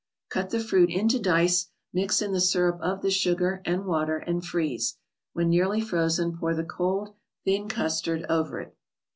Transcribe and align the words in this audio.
Cut 0.31 0.49
the 0.49 0.59
fruit 0.59 0.89
into 0.89 1.19
dice, 1.19 1.67
mix 1.93 2.23
in 2.23 2.31
the 2.31 2.41
syrup 2.41 2.79
of 2.81 3.03
the 3.03 3.11
sugar 3.11 3.61
and 3.65 3.85
water, 3.85 4.17
and 4.17 4.43
freeze; 4.43 4.97
when 5.33 5.47
nearly 5.49 5.79
frozen, 5.79 6.35
pour 6.39 6.55
the 6.55 6.63
cold, 6.63 7.13
thin 7.45 7.67
custard 7.69 8.25
over 8.27 8.61
it. 8.61 8.75